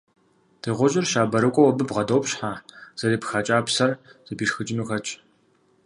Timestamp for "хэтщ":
4.87-5.09